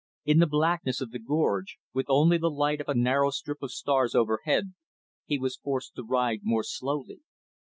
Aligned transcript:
In 0.25 0.39
the 0.39 0.47
blackness 0.47 0.99
of 0.99 1.11
the 1.11 1.19
gorge, 1.19 1.77
with 1.93 2.07
only 2.09 2.39
the 2.39 2.49
light 2.49 2.81
of 2.81 2.89
a 2.89 2.95
narrow 2.97 3.29
strip 3.29 3.61
of 3.61 3.69
stars 3.71 4.15
overhead, 4.15 4.73
he 5.27 5.37
was 5.37 5.57
forced 5.57 5.93
to 5.93 6.03
ride 6.03 6.39
more 6.41 6.63
slowly. 6.63 7.19